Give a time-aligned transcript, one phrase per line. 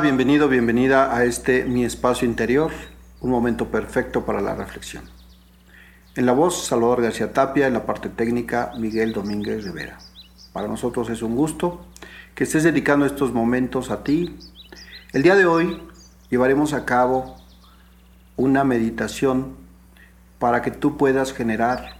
[0.00, 2.72] Bienvenido, bienvenida a este Mi Espacio Interior,
[3.20, 5.04] un momento perfecto para la reflexión.
[6.16, 9.98] En la voz, Salvador García Tapia, en la parte técnica, Miguel Domínguez Rivera.
[10.54, 11.84] Para nosotros es un gusto
[12.34, 14.38] que estés dedicando estos momentos a ti.
[15.12, 15.82] El día de hoy
[16.30, 17.36] llevaremos a cabo
[18.36, 19.56] una meditación
[20.38, 21.96] para que tú puedas generar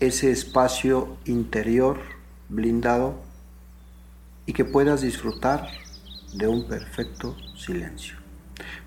[0.00, 2.00] ese espacio interior
[2.48, 3.14] blindado
[4.46, 5.68] y que puedas disfrutar
[6.32, 8.16] de un perfecto silencio.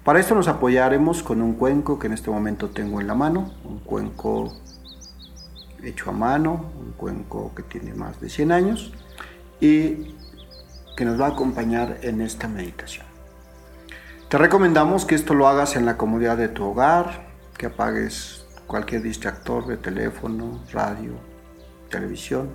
[0.03, 3.53] Para esto nos apoyaremos con un cuenco que en este momento tengo en la mano,
[3.63, 4.53] un cuenco
[5.83, 8.91] hecho a mano, un cuenco que tiene más de 100 años
[9.59, 10.15] y
[10.95, 13.05] que nos va a acompañar en esta meditación.
[14.29, 17.27] Te recomendamos que esto lo hagas en la comodidad de tu hogar,
[17.57, 21.13] que apagues cualquier distractor de teléfono, radio,
[21.89, 22.49] televisión.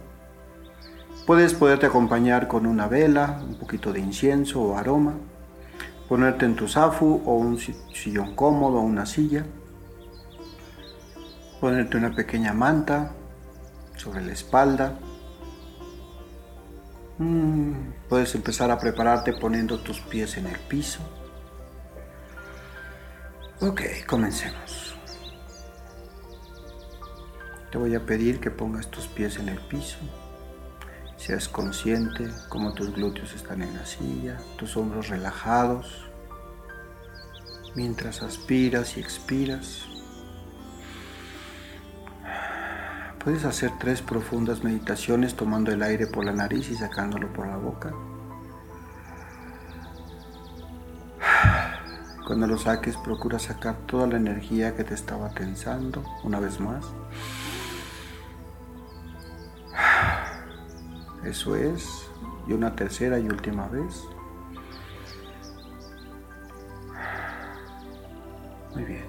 [1.27, 5.15] Puedes poderte acompañar con una vela, un poquito de incienso o aroma,
[6.09, 9.45] ponerte en tu zafu o un sillón cómodo o una silla,
[11.61, 13.11] ponerte una pequeña manta
[13.97, 15.01] sobre la espalda.
[17.19, 17.73] Mm,
[18.09, 21.01] puedes empezar a prepararte poniendo tus pies en el piso.
[23.61, 24.97] Ok, comencemos.
[27.73, 29.99] Te voy a pedir que pongas tus pies en el piso.
[31.27, 36.07] Seas consciente como tus glúteos están en la silla, tus hombros relajados.
[37.75, 39.87] Mientras aspiras y expiras,
[43.25, 47.57] puedes hacer tres profundas meditaciones tomando el aire por la nariz y sacándolo por la
[47.57, 47.93] boca.
[52.25, 56.85] Cuando lo saques, procura sacar toda la energía que te estaba tensando una vez más.
[61.27, 62.09] Eso es.
[62.47, 64.05] Y una tercera y última vez.
[68.73, 69.05] Muy bien.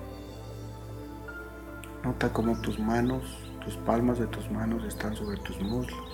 [2.04, 3.24] Nota cómo tus manos,
[3.64, 6.10] tus palmas de tus manos están sobre tus muslos,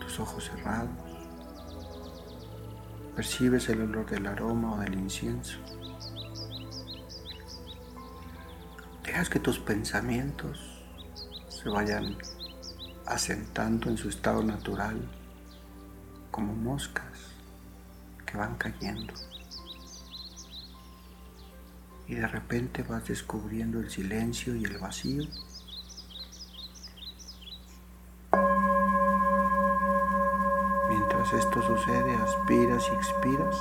[0.00, 0.90] tus ojos cerrados.
[3.16, 5.58] Percibes el olor del aroma o del incienso.
[9.04, 10.84] Dejas que tus pensamientos
[11.48, 12.18] se vayan
[13.06, 15.00] asentando en su estado natural
[16.30, 17.32] como moscas
[18.24, 19.12] que van cayendo.
[22.06, 25.24] Y de repente vas descubriendo el silencio y el vacío.
[30.88, 33.56] Mientras esto sucede, aspiras y expiras.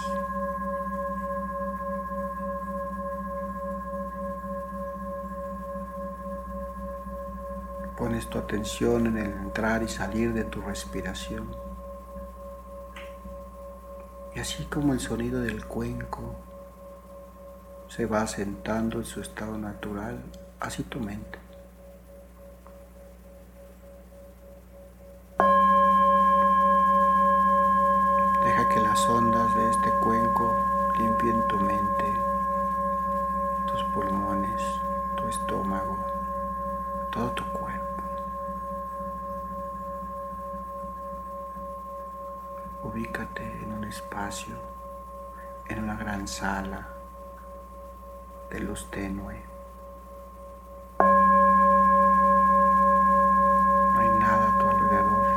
[8.29, 11.53] Tu atención en el entrar y salir de tu respiración.
[14.33, 16.35] Y así como el sonido del cuenco
[17.89, 20.23] se va asentando en su estado natural,
[20.61, 21.40] así tu mente.
[43.01, 44.55] Ubícate en un espacio,
[45.67, 46.87] en una gran sala
[48.51, 49.41] de luz tenue.
[53.93, 55.27] No hay nada a tu alrededor,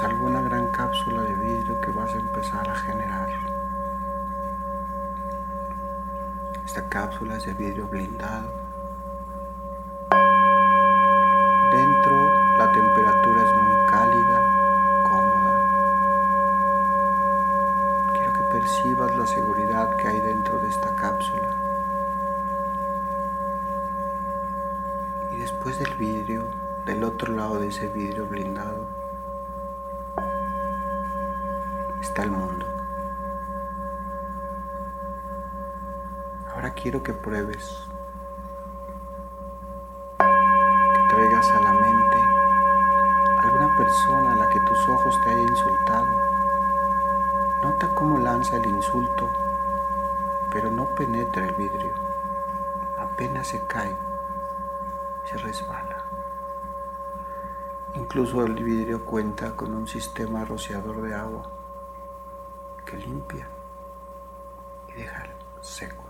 [0.00, 3.28] salvo una gran cápsula de vidrio que vas a empezar a generar.
[6.64, 8.50] Esta cápsula es de vidrio blindado.
[25.44, 26.48] Después del vidrio,
[26.86, 28.86] del otro lado de ese vidrio blindado,
[32.00, 32.64] está el mundo.
[36.54, 37.86] Ahora quiero que pruebes,
[40.18, 42.18] que traigas a la mente
[43.42, 46.06] alguna persona a la que tus ojos te hayan insultado
[47.62, 49.30] Nota cómo lanza el insulto,
[50.50, 51.92] pero no penetra el vidrio.
[52.98, 53.94] Apenas se cae,
[55.24, 56.04] se resbala.
[57.94, 61.50] Incluso el vidrio cuenta con un sistema rociador de agua
[62.84, 63.48] que limpia
[64.88, 65.26] y deja
[65.60, 66.04] seco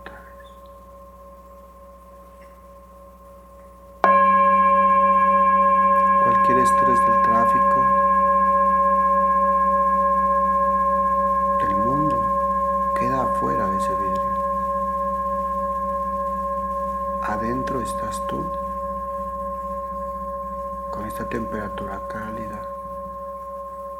[20.95, 22.61] con esta temperatura cálida,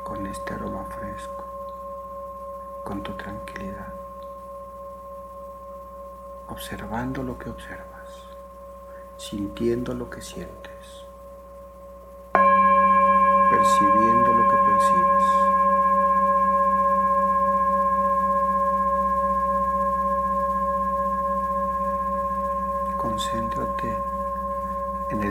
[0.04, 1.44] con este aroma fresco,
[2.86, 3.94] con tu tranquilidad,
[6.48, 8.30] observando lo que observas,
[9.18, 11.06] sintiendo lo que sientes,
[13.52, 14.65] percibiendo lo que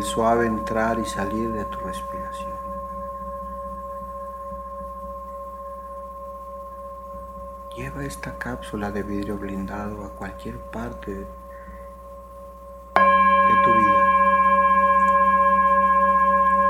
[0.05, 2.53] suave entrar y salir de tu respiración.
[7.75, 11.27] Lleva esta cápsula de vidrio blindado a cualquier parte de,
[13.65, 14.05] tu vida.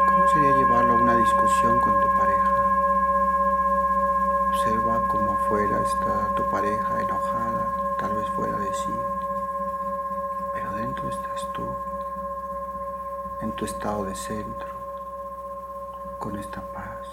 [0.06, 2.54] ¿Cómo sería llevarlo a una discusión con tu pareja?
[4.48, 8.94] Observa cómo afuera está tu pareja enojada, tal vez fuera de sí
[10.76, 11.62] dentro estás tú,
[13.56, 14.68] tu estado de centro,
[16.18, 17.06] con esta paz,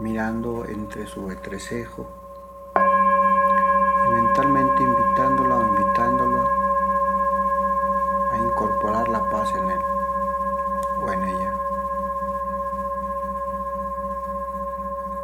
[0.00, 2.06] mirando entre su entrecejo
[4.04, 6.48] y mentalmente invitándolo o invitándolo
[8.32, 9.80] a incorporar la paz en él
[11.00, 11.54] o en ella.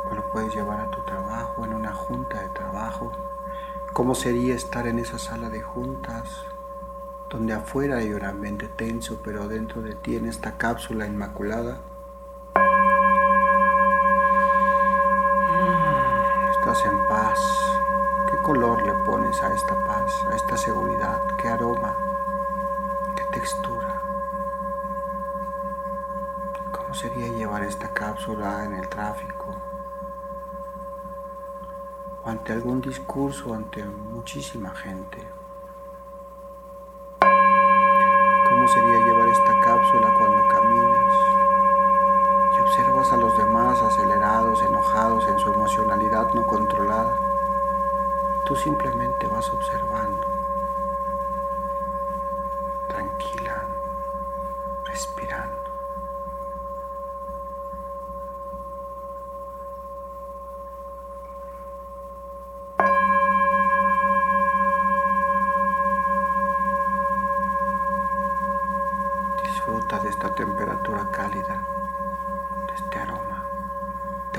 [0.08, 3.10] O lo puedes llevar a tu trabajo, en una junta de trabajo.
[3.92, 6.46] ¿Cómo sería estar en esa sala de juntas?
[7.30, 11.80] Donde afuera hay un ambiente tenso, pero dentro de ti en esta cápsula inmaculada
[16.50, 17.38] estás en paz.
[18.30, 21.22] ¿Qué color le pones a esta paz, a esta seguridad?
[21.40, 21.96] ¿Qué aroma?
[23.16, 24.02] ¿Qué textura?
[26.72, 29.54] ¿Cómo sería llevar esta cápsula en el tráfico?
[32.24, 35.37] O ante algún discurso, ante muchísima gente.
[46.34, 47.18] No controlada.
[48.46, 50.26] Tú simplemente vas observando,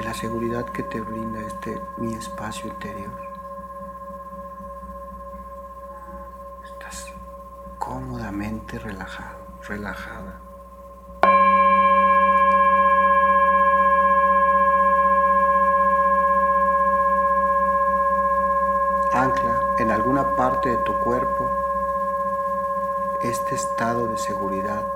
[0.10, 3.12] la seguridad que te brinda este mi espacio interior.
[6.64, 7.14] Estás
[7.78, 10.42] cómodamente relajado, relajada.
[19.14, 21.52] Ancla en alguna parte de tu cuerpo
[23.22, 24.92] este estado de seguridad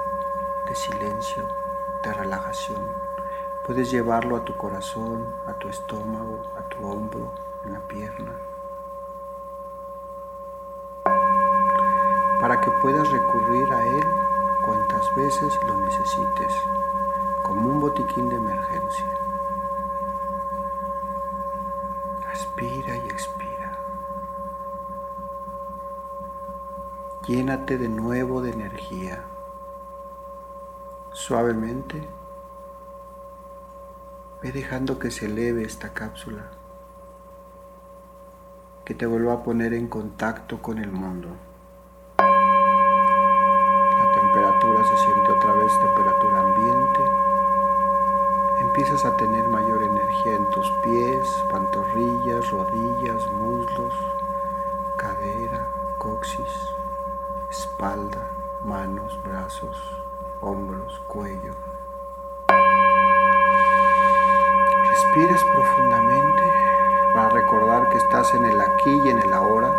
[0.67, 1.47] de silencio,
[2.01, 3.12] de relajación.
[3.65, 7.31] Puedes llevarlo a tu corazón, a tu estómago, a tu hombro,
[7.63, 8.37] en la pierna.
[12.41, 14.03] Para que puedas recurrir a él
[14.65, 16.53] cuantas veces lo necesites,
[17.43, 19.05] como un botiquín de emergencia.
[22.29, 23.79] Respira y expira.
[27.25, 29.23] Llénate de nuevo de energía
[31.13, 32.09] suavemente,
[34.43, 36.51] ve dejando que se eleve esta cápsula,
[38.83, 41.29] que te vuelva a poner en contacto con el mundo.
[42.17, 47.01] La temperatura se siente otra vez temperatura ambiente.
[48.61, 53.93] Empiezas a tener mayor energía en tus pies, pantorrillas, rodillas, muslos,
[54.97, 56.69] cadera, coxis,
[57.49, 58.29] espalda,
[58.65, 60.03] manos, brazos
[60.41, 61.53] hombros, cuello.
[65.13, 66.43] Respires profundamente
[67.13, 69.71] para recordar que estás en el aquí y en el ahora.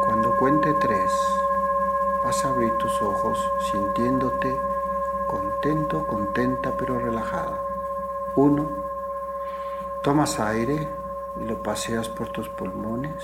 [0.00, 1.12] Cuando cuente tres,
[2.24, 3.38] vas a abrir tus ojos
[3.70, 4.58] sintiéndote
[5.26, 7.58] contento, contenta pero relajada.
[8.36, 8.70] Uno,
[10.02, 10.88] tomas aire
[11.36, 13.22] y lo paseas por tus pulmones.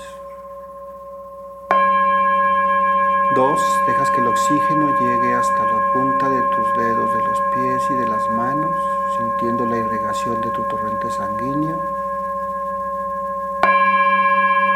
[3.35, 7.83] Dos, dejas que el oxígeno llegue hasta la punta de tus dedos de los pies
[7.91, 8.73] y de las manos,
[9.17, 11.79] sintiendo la irrigación de tu torrente sanguíneo.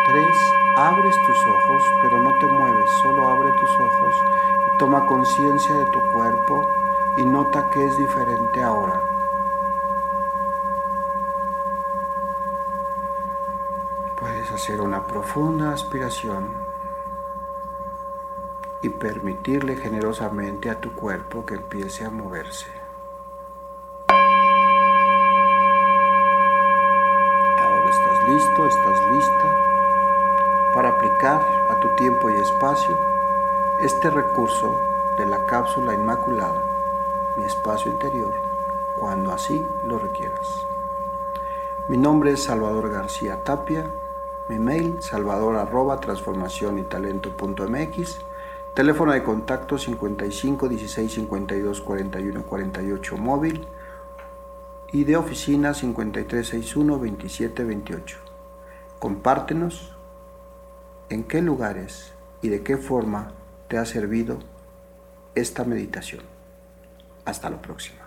[0.06, 0.38] Tres,
[0.75, 4.16] abres tus ojos, pero no te mueves, solo abre tus ojos
[4.80, 6.66] toma conciencia de tu cuerpo
[7.18, 9.01] y nota que es diferente ahora.
[14.16, 16.69] Puedes hacer una profunda aspiración
[18.82, 22.68] y permitirle generosamente a tu cuerpo que empiece a moverse.
[27.58, 29.56] Ahora estás listo, estás lista
[30.74, 32.98] para aplicar a tu tiempo y espacio
[33.82, 34.80] este recurso
[35.18, 36.64] de la cápsula inmaculada,
[37.38, 38.34] mi espacio interior,
[38.98, 40.66] cuando así lo requieras.
[41.90, 43.92] Mi nombre es Salvador García Tapia,
[44.48, 46.00] mi mail salvador arroba
[46.78, 47.30] y talento
[48.76, 53.68] teléfono de contacto 55 16 52 41 48 móvil
[54.92, 58.18] y de oficina 53 61 27 28.
[59.00, 59.96] Compártenos
[61.10, 63.34] en qué lugares y de qué forma
[63.68, 64.40] te ha servido
[65.36, 66.24] esta meditación.
[67.26, 67.99] Hasta la próxima.